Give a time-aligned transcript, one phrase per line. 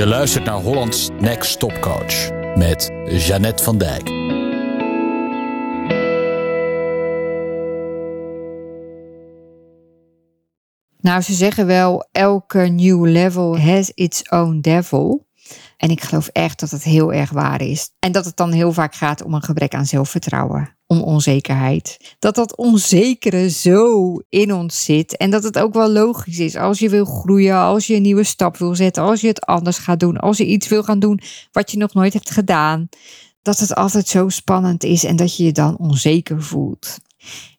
[0.00, 4.08] Je luistert naar Hollands Next Top Coach met Jeannette van Dijk.
[11.00, 15.26] Nou, ze zeggen wel, elke new level has its own devil.
[15.76, 17.90] En ik geloof echt dat het heel erg waar is.
[17.98, 22.14] En dat het dan heel vaak gaat om een gebrek aan zelfvertrouwen, om onzekerheid.
[22.18, 25.16] Dat dat onzekere zo in ons zit.
[25.16, 28.24] En dat het ook wel logisch is als je wil groeien, als je een nieuwe
[28.24, 31.20] stap wil zetten, als je het anders gaat doen, als je iets wil gaan doen
[31.52, 32.88] wat je nog nooit hebt gedaan.
[33.42, 36.98] Dat het altijd zo spannend is en dat je je dan onzeker voelt.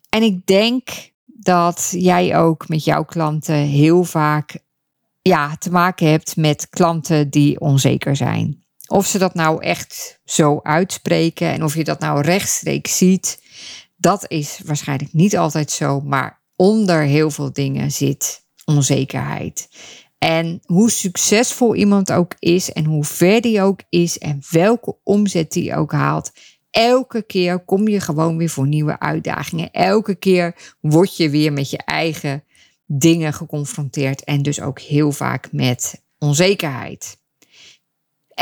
[0.09, 0.89] En ik denk
[1.25, 4.59] dat jij ook met jouw klanten heel vaak
[5.21, 8.63] ja, te maken hebt met klanten die onzeker zijn.
[8.91, 13.43] Of ze dat nou echt zo uitspreken en of je dat nou rechtstreeks ziet,
[13.97, 19.69] dat is waarschijnlijk niet altijd zo, maar onder heel veel dingen zit onzekerheid.
[20.17, 25.51] En hoe succesvol iemand ook is en hoe ver die ook is en welke omzet
[25.51, 26.31] die ook haalt,
[26.71, 29.71] elke keer kom je gewoon weer voor nieuwe uitdagingen.
[29.71, 32.43] Elke keer word je weer met je eigen
[32.85, 37.19] dingen geconfronteerd en dus ook heel vaak met onzekerheid.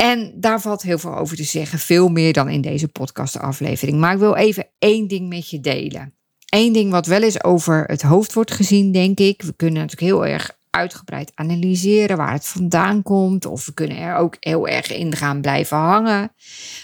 [0.00, 3.98] En daar valt heel veel over te zeggen, veel meer dan in deze podcastaflevering.
[3.98, 6.14] Maar ik wil even één ding met je delen.
[6.48, 9.42] Eén ding wat wel eens over het hoofd wordt gezien, denk ik.
[9.42, 13.46] We kunnen natuurlijk heel erg uitgebreid analyseren waar het vandaan komt.
[13.46, 16.32] Of we kunnen er ook heel erg in gaan blijven hangen.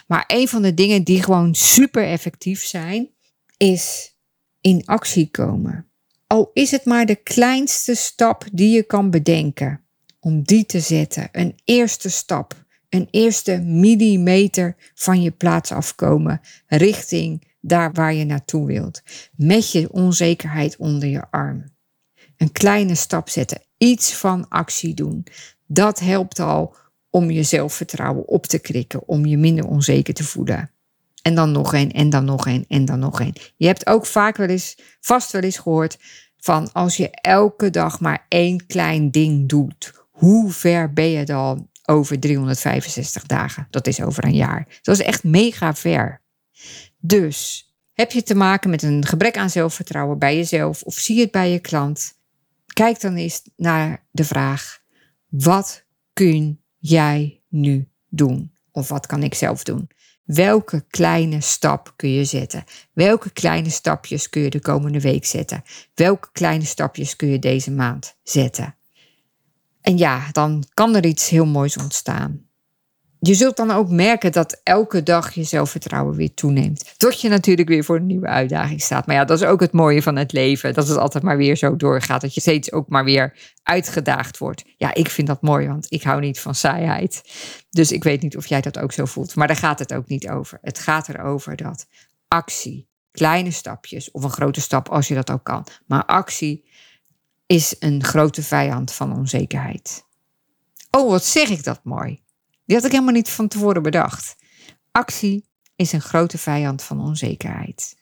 [0.07, 3.11] Maar een van de dingen die gewoon super effectief zijn,
[3.57, 4.15] is
[4.61, 5.91] in actie komen.
[6.27, 9.85] Al is het maar de kleinste stap die je kan bedenken,
[10.21, 11.29] om die te zetten.
[11.33, 18.67] Een eerste stap, een eerste millimeter van je plaats afkomen richting daar waar je naartoe
[18.67, 19.03] wilt.
[19.37, 21.65] Met je onzekerheid onder je arm.
[22.37, 25.27] Een kleine stap zetten, iets van actie doen.
[25.67, 26.77] Dat helpt al
[27.11, 30.71] om je zelfvertrouwen op te krikken, om je minder onzeker te voelen.
[31.23, 33.35] En dan nog een, en dan nog een, en dan nog een.
[33.57, 35.99] Je hebt ook vaak wel eens, vast wel eens gehoord
[36.37, 41.69] van als je elke dag maar één klein ding doet, hoe ver ben je dan
[41.87, 43.67] over 365 dagen?
[43.71, 44.81] Dat is over een jaar.
[44.83, 46.23] Dat is echt mega ver.
[46.99, 51.23] Dus heb je te maken met een gebrek aan zelfvertrouwen bij jezelf of zie je
[51.23, 52.15] het bij je klant?
[52.67, 54.81] Kijk dan eens naar de vraag:
[55.29, 58.53] wat kun jij nu doen?
[58.71, 59.89] Of wat kan ik zelf doen?
[60.25, 62.65] Welke kleine stap kun je zetten?
[62.93, 65.63] Welke kleine stapjes kun je de komende week zetten?
[65.95, 68.76] Welke kleine stapjes kun je deze maand zetten?
[69.87, 72.45] En ja, dan kan er iets heel moois ontstaan.
[73.21, 76.95] Je zult dan ook merken dat elke dag je zelfvertrouwen weer toeneemt.
[76.97, 79.07] Tot je natuurlijk weer voor een nieuwe uitdaging staat.
[79.07, 80.75] Maar ja, dat is ook het mooie van het leven.
[80.75, 82.21] Dat het altijd maar weer zo doorgaat.
[82.21, 84.65] Dat je steeds ook maar weer uitgedaagd wordt.
[84.77, 87.23] Ja, ik vind dat mooi, want ik hou niet van saaiheid.
[87.71, 89.35] Dus ik weet niet of jij dat ook zo voelt.
[89.35, 90.59] Maar daar gaat het ook niet over.
[90.63, 91.87] Het gaat erover dat
[92.29, 95.67] actie, kleine stapjes of een grote stap als je dat ook kan.
[95.87, 96.65] Maar actie
[97.47, 100.05] is een grote vijand van onzekerheid.
[100.91, 102.21] Oh, wat zeg ik dat mooi.
[102.65, 104.37] Die had ik helemaal niet van tevoren bedacht.
[104.93, 105.45] Actie
[105.77, 107.97] is een grote vijand van onzekerheid.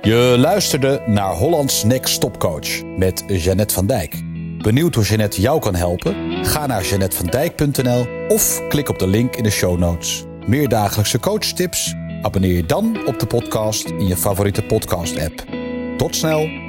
[0.00, 4.22] Je luisterde naar Hollands Next Top Coach met Jeannette van Dijk.
[4.62, 6.44] Benieuwd hoe Jeannette jou kan helpen?
[6.44, 10.24] Ga naar jeannettevandijk.nl of klik op de link in de show notes.
[10.46, 11.94] Meer dagelijkse coachtips?
[12.22, 15.44] Abonneer je dan op de podcast in je favoriete podcast app.
[15.96, 16.61] Tot snel!